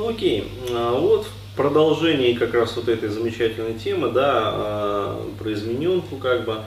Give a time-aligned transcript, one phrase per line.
[0.00, 5.52] Ну, окей, а, вот в продолжении как раз вот этой замечательной темы, да, а, про
[5.52, 6.60] измененку как бы,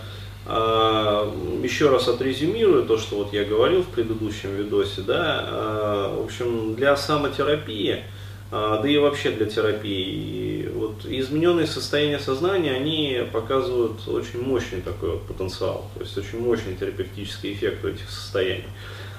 [0.45, 1.33] а,
[1.63, 6.95] еще раз отрезюмирую то, что вот я говорил в предыдущем видосе, да, в общем, для
[6.95, 8.03] самотерапии,
[8.51, 15.23] да и вообще для терапии, вот измененные состояния сознания, они показывают очень мощный такой вот
[15.23, 18.67] потенциал, то есть очень мощный терапевтический эффект у этих состояний.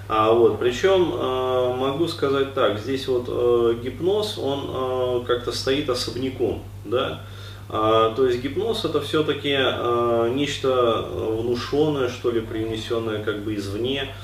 [0.06, 5.88] А, вот, причем э, могу сказать так, здесь вот э, гипноз, он э, как-то стоит
[5.88, 7.22] особняком, да,
[7.70, 14.14] а, то есть гипноз это все-таки э, нечто внушенное, что ли, привнесенное как бы извне,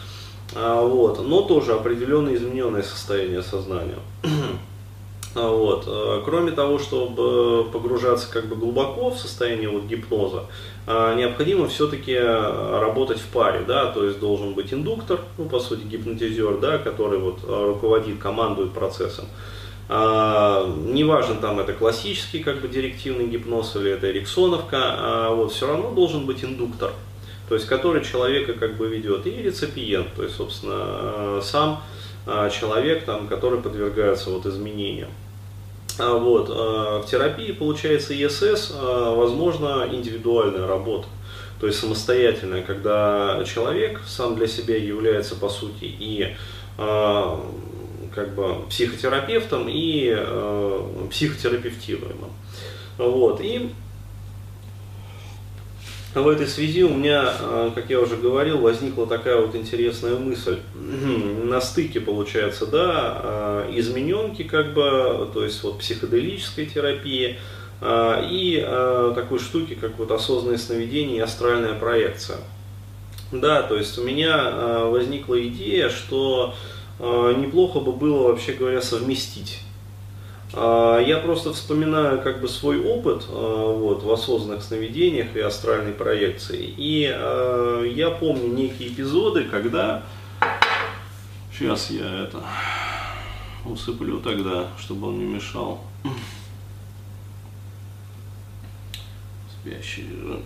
[0.54, 3.98] а, вот, но тоже определенное измененное состояние сознания.
[5.34, 5.84] А, вот.
[5.86, 10.46] Э, кроме того, чтобы погружаться как бы глубоко в состояние вот гипноза,
[10.86, 15.84] а, необходимо все-таки работать в паре, да, то есть должен быть индуктор, ну, по сути,
[15.84, 19.26] гипнотизер, да, который вот руководит, командует процессом.
[19.88, 25.66] А, неважно, там это классический как бы директивный гипноз или это эриксоновка, а вот все
[25.66, 26.92] равно должен быть индуктор,
[27.48, 31.82] то есть который человека как бы ведет, и реципиент, то есть, собственно, сам
[32.26, 35.10] а, человек, там, который подвергается вот изменениям.
[36.00, 41.06] А вот, а, в терапии получается ИСС, возможно, индивидуальная работа,
[41.60, 46.34] то есть самостоятельная, когда человек сам для себя является, по сути, и
[46.76, 50.16] как бы психотерапевтом и
[51.10, 52.30] психотерапевтируемым.
[52.96, 53.70] Вот, и
[56.14, 60.58] в этой связи у меня, а, как я уже говорил, возникла такая вот интересная мысль.
[60.74, 67.38] На стыке, получается, да, а, измененки, как бы, то есть вот психоделической терапии,
[67.80, 68.60] а, и
[69.14, 72.38] такой штуки, как вот осознанное сновидение и астральная проекция.
[73.32, 76.54] Да, то есть у меня возникла идея, что
[76.98, 79.69] неплохо бы было, вообще говоря, совместить а,
[80.52, 86.74] я просто вспоминаю как бы свой опыт а, вот, в осознанных сновидениях и астральной проекции.
[86.76, 90.02] И э, я помню некие эпизоды, когда...
[91.52, 92.38] Сейчас я это
[93.64, 95.80] усыплю тогда, чтобы он не мешал.
[99.60, 100.42] Спящий режим.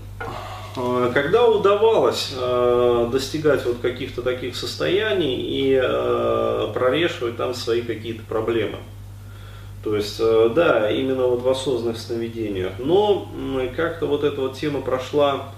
[1.14, 8.78] Когда удавалось э, достигать вот каких-то таких состояний и э, прорешивать там свои какие-то проблемы.
[9.84, 12.72] То есть, э, да, именно вот в осознанных сновидениях.
[12.78, 13.28] Но
[13.76, 15.52] как-то вот эта вот тема прошла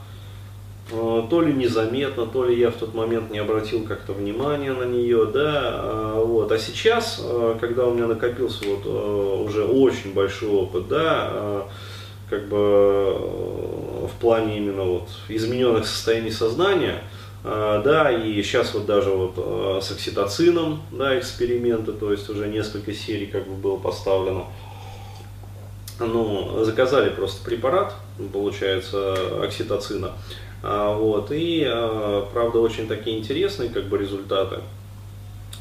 [0.91, 4.82] э, то ли незаметно, то ли я в тот момент не обратил как-то внимания на
[4.82, 6.50] нее, да, э, вот.
[6.50, 7.25] А сейчас,
[7.60, 8.84] когда у меня накопился вот
[9.47, 11.62] уже очень большой опыт, да,
[12.28, 13.16] как бы
[14.09, 17.04] в плане именно вот измененных состояний сознания,
[17.46, 22.92] да, и сейчас вот даже вот а, с окситоцином, да, эксперименты, то есть уже несколько
[22.92, 24.46] серий как бы было поставлено.
[26.00, 27.94] Ну, заказали просто препарат,
[28.32, 30.12] получается, окситоцина.
[30.64, 31.62] А, вот, и,
[32.32, 34.56] правда, очень такие интересные как бы результаты,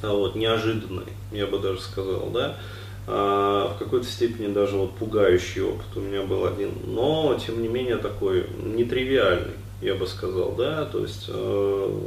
[0.02, 2.58] вот, неожиданные, я бы даже сказал, да,
[3.06, 7.98] в какой-то степени даже вот пугающий опыт у меня был один, но, тем не менее,
[7.98, 12.00] такой нетривиальный я бы сказал, да, то есть э,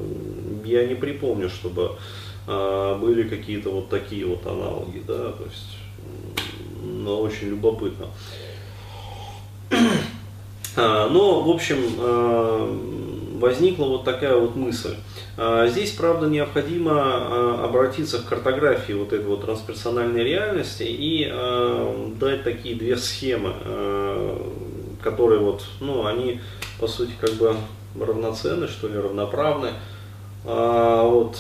[0.65, 1.97] я не припомню, чтобы
[2.47, 5.77] э, были какие-то вот такие вот аналоги, да, то есть,
[6.83, 8.07] но очень любопытно.
[10.81, 12.79] А, но, в общем, э,
[13.39, 14.95] возникла вот такая вот мысль.
[15.37, 21.27] А, здесь, правда, необходимо а, обратиться к картографии вот этой вот трансперсональной реальности и
[22.21, 23.55] дать такие две схемы,
[25.03, 26.41] которые вот, ну, они
[26.79, 27.57] по сути, как бы
[27.99, 29.71] равноценны, что ли, равноправны.
[30.45, 31.37] А, вот.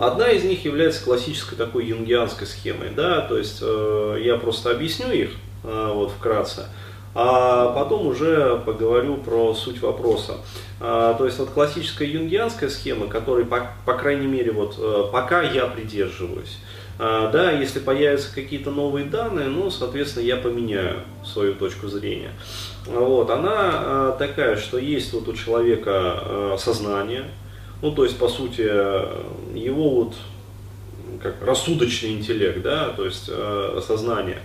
[0.00, 5.12] Одна из них является классической такой юнгианской схемой, да, то есть э, я просто объясню
[5.12, 5.30] их
[5.62, 6.66] э, вот вкратце,
[7.14, 10.38] а потом уже поговорю про суть вопроса.
[10.80, 15.42] А, то есть вот классическая юнгианская схема, которой по, по крайней мере вот э, пока
[15.42, 16.58] я придерживаюсь,
[16.98, 22.30] да, если появятся какие-то новые данные, ну, соответственно, я поменяю свою точку зрения.
[22.86, 27.24] Вот, она а, такая, что есть вот у человека а, сознание,
[27.80, 30.14] ну, то есть, по сути, его вот
[31.20, 33.30] как рассудочный интеллект, да, то есть
[33.86, 34.38] сознание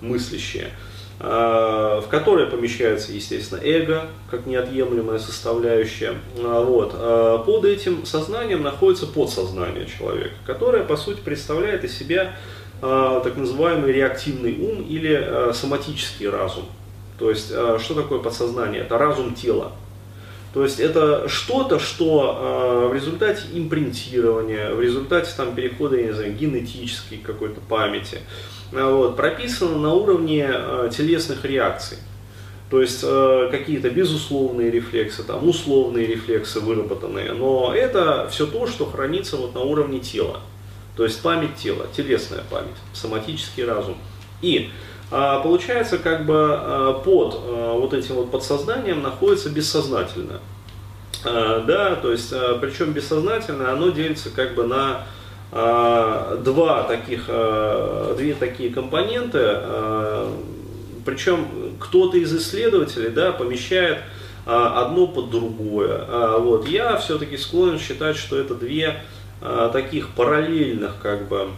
[0.00, 0.70] мыслящее–
[1.20, 6.14] в которое помещается, естественно, эго, как неотъемлемая составляющая.
[6.36, 6.94] Э, вот.
[6.94, 12.36] Э, под этим сознанием находится подсознание человека, которое, по сути, представляет из себя
[12.80, 16.64] так называемый реактивный ум или соматический разум.
[17.18, 18.82] То есть, что такое подсознание?
[18.82, 19.72] Это разум тела.
[20.54, 26.12] То есть это что-то, что э, в результате импринтирования, в результате там, перехода, я не
[26.12, 28.20] знаю, генетической какой-то памяти,
[28.70, 31.98] э, вот, прописано на уровне э, телесных реакций.
[32.70, 38.86] То есть э, какие-то безусловные рефлексы, там, условные рефлексы выработанные, но это все то, что
[38.86, 40.38] хранится вот на уровне тела.
[40.96, 43.96] То есть память тела, телесная память, соматический разум.
[44.40, 44.70] И
[45.44, 50.40] получается, как бы а, под а, вот этим вот подсознанием находится бессознательное.
[51.22, 55.06] Да, то есть, причем бессознательное, оно делится как бы на
[55.50, 57.30] два таких,
[58.18, 59.62] две такие компоненты,
[61.06, 64.00] причем кто-то из исследователей да, помещает
[64.44, 66.04] одно под другое.
[66.40, 66.68] Вот.
[66.68, 69.02] Я все-таки склонен считать, что это две
[69.72, 71.48] таких параллельных как бы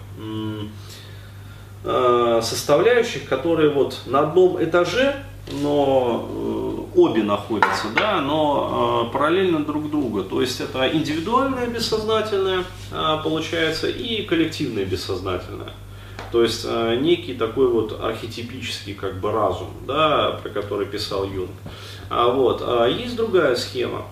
[1.89, 5.23] Э, составляющих, которые вот на одном этаже,
[5.63, 10.25] но э, обе находятся, да, но э, параллельно друг другу.
[10.25, 12.65] То есть это индивидуальное бессознательное
[13.23, 15.75] получается и коллективное бессознательное.
[16.33, 16.67] То есть
[17.01, 21.53] некий такой вот архетипический как бы разум, да, про который писал Юнг.
[22.11, 24.07] А вот, есть другая схема,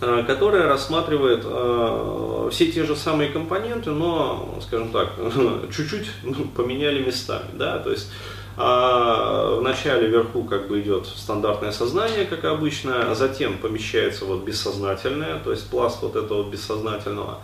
[0.00, 5.12] которая рассматривает э, все те же самые компоненты, но, скажем так,
[5.74, 6.08] чуть-чуть
[6.54, 7.46] поменяли местами.
[7.54, 7.78] Да?
[7.78, 8.10] То есть
[8.56, 15.50] э, начале вверху как бы идет стандартное сознание, как обычно, затем помещается вот бессознательное, то
[15.50, 17.38] есть пласт вот этого бессознательного.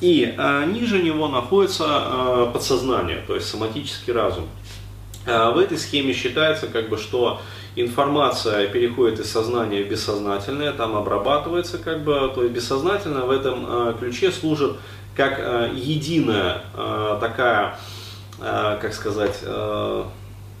[0.00, 4.48] И э, ниже него находится э, подсознание, то есть соматический разум.
[5.26, 7.40] Э, в этой схеме считается, как бы, что
[7.76, 13.66] информация переходит из сознания в бессознательное, там обрабатывается как бы, то есть бессознательное в этом
[13.68, 14.76] э, ключе служит
[15.16, 17.78] как э, единая э, такая,
[18.38, 19.44] как сказать,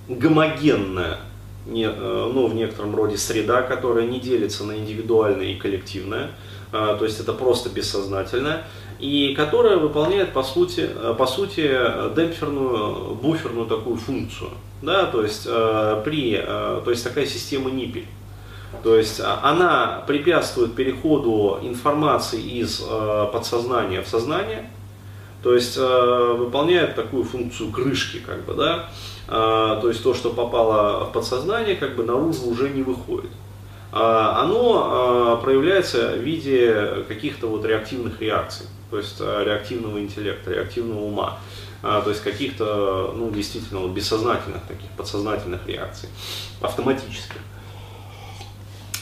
[0.06, 1.16] гомогенная,
[1.64, 6.32] ну, в некотором роде среда, которая не делится на индивидуальное и коллективное,
[6.72, 8.64] то есть это просто бессознательное,
[9.00, 10.88] и которая выполняет по сути,
[11.18, 11.70] по сути
[12.14, 14.50] демпферную, буферную такую функцию
[14.82, 18.06] да, то есть э, при, э, то есть такая система ниппель.
[18.82, 24.70] То есть она препятствует переходу информации из э, подсознания в сознание,
[25.42, 28.88] то есть э, выполняет такую функцию крышки, как бы, да,
[29.28, 33.30] э, то есть то, что попало в подсознание, как бы наружу уже не выходит.
[33.92, 33.96] Э,
[34.38, 41.00] оно э, проявляется в виде каких-то вот реактивных реакций, то есть э, реактивного интеллекта, реактивного
[41.00, 41.38] ума
[41.82, 46.10] а, то есть каких-то, ну, действительно, бессознательных таких, подсознательных реакций,
[46.60, 47.36] автоматических.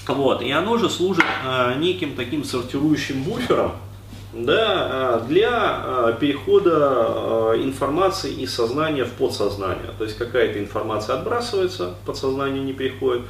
[0.06, 3.72] Вот, и оно же служит а, неким таким сортирующим буфером,
[4.32, 9.90] да, а, для перехода информации из сознания в подсознание.
[9.98, 13.22] То есть какая-то информация отбрасывается, подсознание не переходит,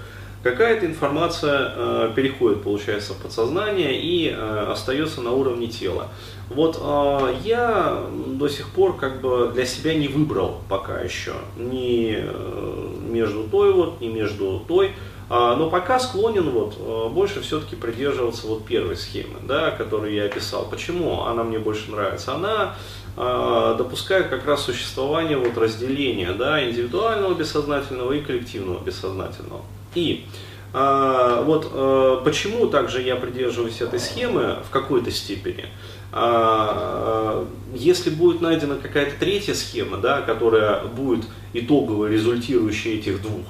[0.43, 6.09] какая-то информация э, переходит, получается, в подсознание и э, остается на уровне тела.
[6.51, 12.17] Вот э, я до сих пор как бы для себя не выбрал пока еще ни
[12.17, 14.93] э, между той вот, ни между той, э,
[15.29, 20.67] но пока склонен вот э, больше все-таки придерживаться вот первой схемы, да, которую я описал.
[20.71, 22.35] Почему она мне больше нравится?
[22.35, 22.77] Она
[23.17, 29.63] э, допускает как раз существование вот разделения, да, индивидуального бессознательного и коллективного бессознательного.
[29.95, 30.25] И
[30.73, 35.67] а, вот а, почему также я придерживаюсь этой схемы в какой-то степени.
[36.11, 43.45] А, если будет найдена какая-то третья схема, да, которая будет итогово результирующей этих двух,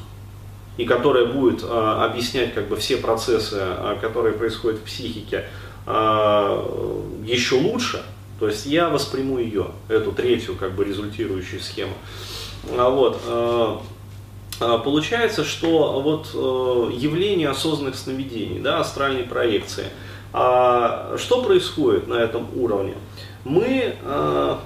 [0.77, 5.45] и которая будет а, объяснять как бы все процессы, а, которые происходят в психике,
[5.87, 6.65] а,
[7.25, 8.03] еще лучше,
[8.39, 11.95] то есть я восприму ее, эту третью как бы результирующую схему.
[12.77, 13.83] А, вот, а,
[14.61, 19.87] а, получается, что вот э, явление осознанных сновидений, да, астральной проекции,
[20.33, 22.95] а, что происходит на этом уровне?
[23.45, 24.61] Мы а,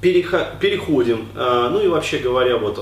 [0.00, 2.78] переходим, ну и вообще говоря, вот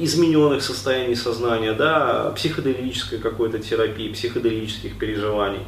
[0.00, 5.60] измененных состояний сознания, да, психоделической какой-то терапии, психоделических переживаний.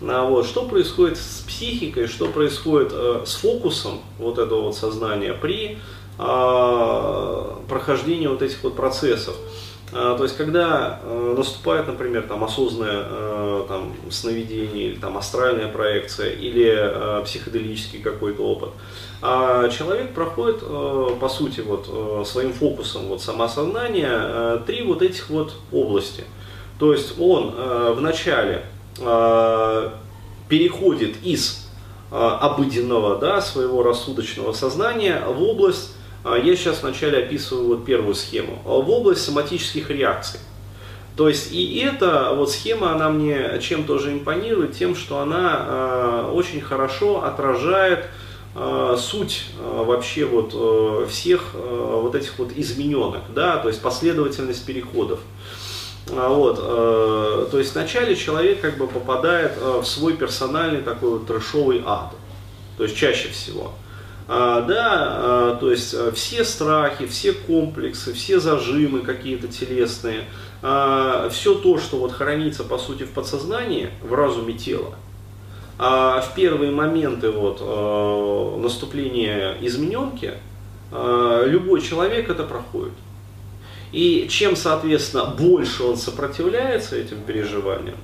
[0.00, 0.46] Вот.
[0.46, 5.78] Что происходит с психикой, что происходит с фокусом вот этого вот сознания при
[6.18, 9.34] а, прохождения вот этих вот процессов.
[9.94, 15.68] А, то есть, когда э, наступает, например, там, осознанное э, там, сновидение, или там, астральная
[15.68, 18.70] проекция, или э, психоделический какой-то опыт,
[19.20, 26.24] а человек проходит, по сути, вот, своим фокусом вот, самосознания три вот этих вот области.
[26.80, 27.54] То есть, он
[27.94, 28.64] вначале
[30.48, 31.68] переходит из
[32.10, 38.62] обыденного, да, своего рассудочного сознания в область я сейчас вначале описываю вот первую схему.
[38.64, 40.40] А, в область соматических реакций.
[41.16, 46.30] То есть и эта вот схема, она мне чем тоже импонирует, тем, что она э,
[46.32, 48.06] очень хорошо отражает
[48.54, 53.82] э, суть э, вообще вот э, всех э, вот этих вот измененок, да, то есть
[53.82, 55.20] последовательность переходов.
[56.10, 61.10] А вот, э, то есть вначале человек как бы попадает э, в свой персональный такой
[61.10, 62.14] вот трешовый ад,
[62.78, 63.72] то есть чаще всего.
[64.34, 70.24] А, да, а, то есть э, все страхи, все комплексы, все зажимы какие-то телесные,
[70.62, 74.94] а, все то, что вот хранится по сути в подсознании, в разуме тела,
[75.76, 80.32] в первые моменты вот, э, наступления измененки
[80.92, 82.94] э, любой человек это проходит.
[83.90, 87.98] И чем, соответственно, больше он сопротивляется этим переживаниям,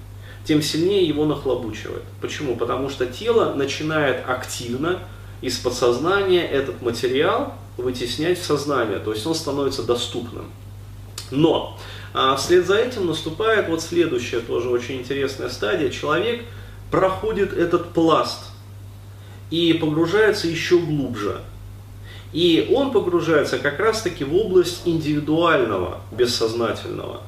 [0.45, 2.03] тем сильнее его нахлобучивает.
[2.21, 2.55] Почему?
[2.55, 4.99] Потому что тело начинает активно
[5.41, 10.47] из подсознания этот материал вытеснять в сознание, то есть он становится доступным.
[11.31, 11.79] Но
[12.15, 15.91] а вслед за этим наступает вот следующая тоже очень интересная стадия.
[15.91, 16.45] Человек
[16.91, 18.47] проходит этот пласт
[19.51, 21.41] и погружается еще глубже.
[22.33, 27.23] И он погружается как раз-таки в область индивидуального, бессознательного.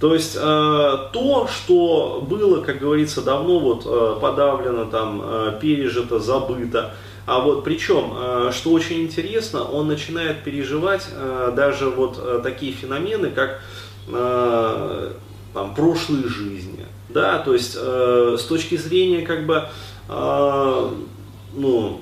[0.00, 6.18] То есть э, то, что было, как говорится, давно вот э, подавлено, там, э, пережито,
[6.18, 6.94] забыто,
[7.26, 12.72] а вот причем, э, что очень интересно, он начинает переживать э, даже вот э, такие
[12.72, 13.60] феномены, как
[14.06, 16.84] там, прошлые жизни.
[17.10, 19.68] Да, то есть с точки зрения как бы
[20.08, 22.00] ну,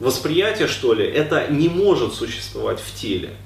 [0.00, 3.36] восприятия, что ли, это не может существовать в теле.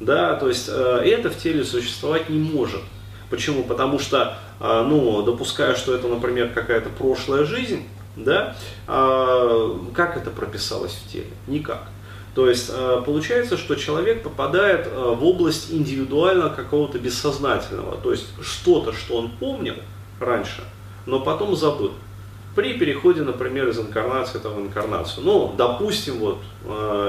[0.00, 2.82] Да, то есть это в теле существовать не может.
[3.30, 3.62] Почему?
[3.62, 10.92] Потому что, ну, допуская, что это, например, какая-то прошлая жизнь, да, а, как это прописалось
[10.92, 11.30] в теле?
[11.46, 11.88] Никак.
[12.34, 18.26] То есть а, получается, что человек попадает а, в область индивидуально какого-то бессознательного, то есть
[18.42, 19.76] что-то, что он помнил
[20.20, 20.64] раньше,
[21.06, 21.92] но потом забыл.
[22.54, 25.24] При переходе, например, из инкарнации в инкарнацию.
[25.24, 26.38] Ну, допустим, вот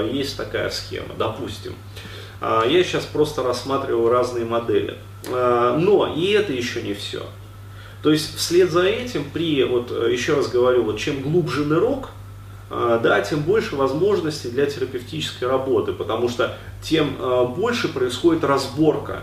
[0.09, 1.73] есть такая схема, допустим.
[2.41, 4.97] Я сейчас просто рассматриваю разные модели.
[5.29, 7.25] Но и это еще не все.
[8.03, 12.09] То есть вслед за этим, при, вот э, еще раз говорю, вот чем глубже нырок,
[12.69, 19.21] э, да, тем больше возможностей для терапевтической работы, потому что тем э, больше происходит разборка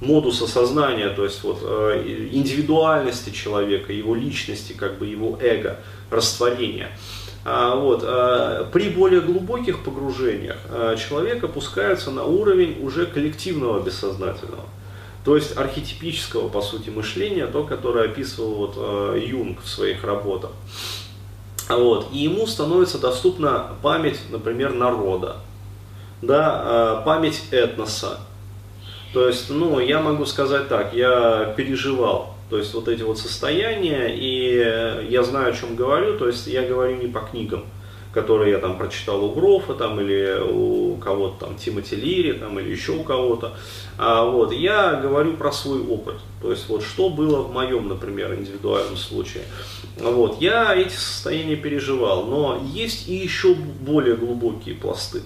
[0.00, 5.78] модуса сознания, то есть вот индивидуальности человека, его личности, как бы его эго,
[6.10, 6.88] растворения.
[7.44, 8.00] А, вот,
[8.72, 10.56] при более глубоких погружениях
[10.96, 14.64] человек опускается на уровень уже коллективного бессознательного.
[15.24, 20.50] То есть архетипического, по сути, мышления, то, которое описывал вот, э, Юнг в своих работах.
[21.68, 22.08] Вот.
[22.12, 25.36] И ему становится доступна память, например, народа,
[26.22, 28.20] да, э, память этноса.
[29.12, 34.06] То есть, ну, я могу сказать так, я переживал, то есть вот эти вот состояния,
[34.08, 37.64] и я знаю, о чем говорю, то есть я говорю не по книгам,
[38.12, 42.70] которые я там прочитал у Грофа там, или у кого-то там Тимоти Лири там, или
[42.70, 43.54] еще у кого-то.
[43.98, 46.16] А, вот, я говорю про свой опыт.
[46.42, 49.44] То есть вот что было в моем, например, индивидуальном случае.
[49.98, 55.22] Вот, я эти состояния переживал, но есть и еще более глубокие пласты.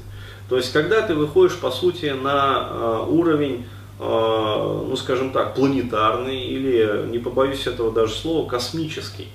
[0.49, 3.65] То есть когда ты выходишь по сути на э, уровень
[3.99, 9.29] э, ну скажем так, планетарный или, не побоюсь этого даже слова, космический.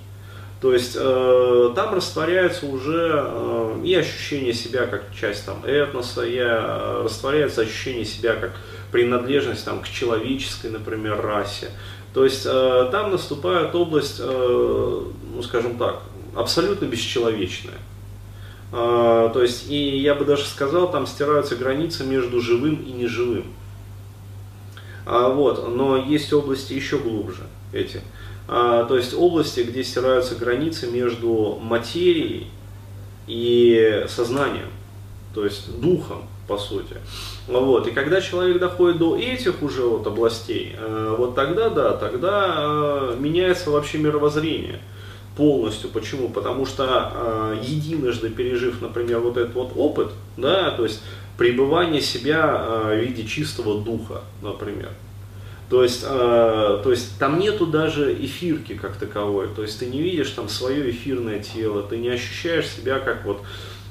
[0.61, 6.35] То есть э, там растворяется уже э, и ощущение себя как часть там, этноса, и,
[6.35, 8.51] э, растворяется ощущение себя как
[8.91, 11.69] принадлежность там, к человеческой, например, расе.
[12.13, 16.01] То есть э, там наступает область, э, ну скажем так,
[16.35, 17.77] абсолютно бесчеловечная.
[18.73, 23.45] Э, то есть, и я бы даже сказал, там стираются границы между живым и неживым.
[25.05, 28.01] А, вот, но есть области еще глубже эти.
[28.51, 32.47] А, то есть области, где стираются границы между материей
[33.27, 34.69] и сознанием,
[35.35, 36.95] то есть духом, по сути.
[37.47, 37.87] Вот.
[37.87, 43.17] И когда человек доходит до этих уже вот областей, э, вот тогда, да, тогда э,
[43.19, 44.79] меняется вообще мировоззрение
[45.37, 45.91] полностью.
[45.91, 46.29] Почему?
[46.29, 51.03] Потому что э, единожды пережив, например, вот этот вот опыт, да, то есть
[51.37, 54.89] пребывание себя в виде чистого духа, например,
[55.69, 59.47] то есть, э, то есть там нету даже эфирки как таковой.
[59.49, 63.41] То есть ты не видишь там свое эфирное тело, ты не ощущаешь себя как вот,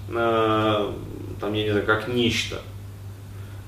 [0.08, 0.92] э,
[1.40, 2.60] там, я не знаю, как нечто.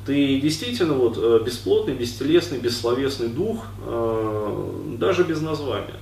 [0.07, 5.95] Ты действительно вот э, бесплотный, бестелесный, бессловесный дух, э, даже без названия.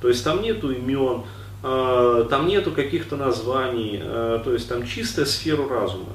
[0.00, 1.24] То есть там нету имен,
[1.64, 6.12] э, там нету каких-то названий, э, то есть там чистая сфера разума.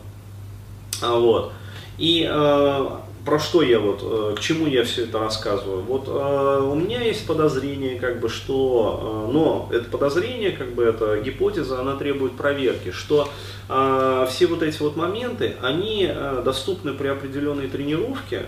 [1.01, 1.51] А, вот.
[1.97, 2.89] И э,
[3.25, 5.81] про что я вот, э, к чему я все это рассказываю?
[5.81, 10.83] Вот э, у меня есть подозрение, как бы, что, э, но это подозрение, как бы,
[10.83, 13.29] это гипотеза, она требует проверки, что
[13.65, 16.11] все вот эти вот моменты, они
[16.43, 18.45] доступны при определенной тренировке,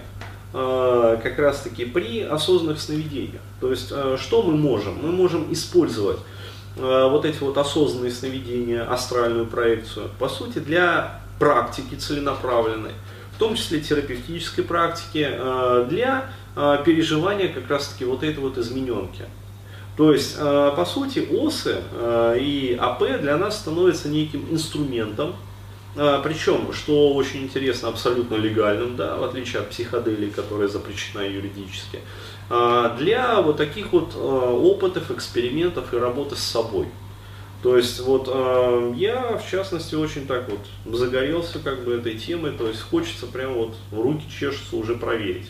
[0.51, 3.41] как раз таки при осознанных сновидениях.
[3.61, 4.99] То есть, что мы можем?
[5.01, 6.19] Мы можем использовать
[6.75, 12.91] вот эти вот осознанные сновидения, астральную проекцию, по сути, для практики целенаправленной
[13.35, 19.25] в том числе терапевтической практики, э, для э, переживания как раз-таки вот этой вот измененки.
[19.97, 21.81] То есть, э, по сути, ОСы
[22.39, 25.35] и АП для нас становятся неким инструментом,
[25.95, 32.01] причем, что очень интересно, абсолютно легальным, да, в отличие от психоделии, которая запрещена юридически,
[32.49, 36.87] для вот таких вот опытов, экспериментов и работы с собой.
[37.65, 40.59] То есть вот э, я в частности очень так вот
[40.99, 45.47] загорелся как бы этой темой, то есть хочется прямо вот в руки чешется уже проверить.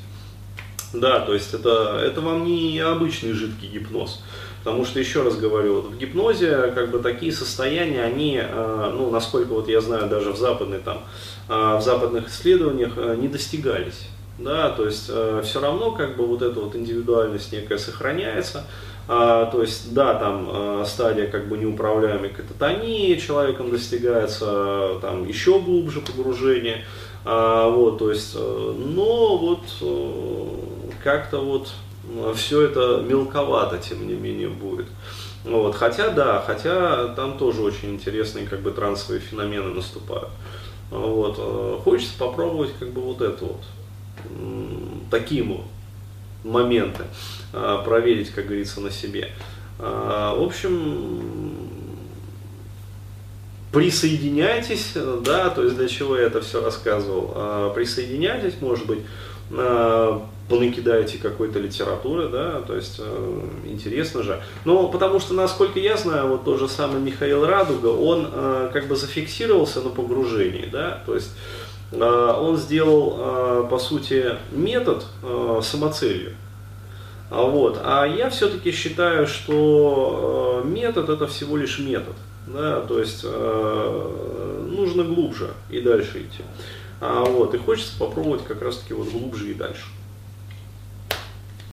[0.93, 4.23] Да, то есть это, это вам не обычный жидкий гипноз.
[4.63, 9.09] Потому что, еще раз говорю, вот в гипнозе как бы такие состояния, они, э, ну,
[9.09, 11.01] насколько вот я знаю, даже в, западной, там,
[11.49, 14.07] э, в западных исследованиях э, не достигались.
[14.39, 18.65] Да, то есть э, все равно как бы вот эта вот индивидуальность некая сохраняется.
[19.07, 25.59] А, то есть, да, там а, стадия как бы неуправляемой кататонии человеком достигается, там еще
[25.59, 26.83] глубже погружение,
[27.23, 29.61] а, вот, то есть, но вот
[31.03, 31.69] как-то вот
[32.35, 34.87] все это мелковато, тем не менее, будет.
[35.43, 40.31] Вот, хотя, да, хотя там тоже очень интересные как бы трансовые феномены наступают.
[40.89, 43.61] Вот, хочется попробовать как бы вот это вот,
[45.11, 45.65] таким вот
[46.45, 47.03] моменты,
[47.51, 49.31] а, проверить, как говорится, на себе.
[49.79, 51.53] А, в общем,
[53.71, 58.99] присоединяйтесь, да, то есть для чего я это все рассказывал, а, присоединяйтесь, может быть,
[60.49, 62.99] понакидаете какой-то литературы, да, то есть
[63.63, 64.41] интересно же.
[64.63, 68.27] Но потому что, насколько я знаю, вот тот же самый Михаил Радуга, он
[68.73, 71.29] как бы зафиксировался на погружении, да, то есть
[71.91, 76.33] он сделал, э, по сути, метод э, самоцелью.
[77.29, 77.79] А вот.
[77.83, 82.15] А я все-таки считаю, что метод это всего лишь метод.
[82.47, 86.43] Да, то есть нужно глубже и дальше идти.
[87.01, 89.85] А вот, и хочется попробовать как раз таки вот глубже и дальше.